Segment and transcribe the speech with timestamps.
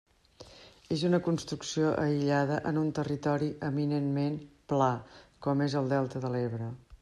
[0.95, 4.41] És una construcció aïllada en un territori eminentment
[4.73, 4.91] pla
[5.47, 6.75] com és el delta de l'Ebre.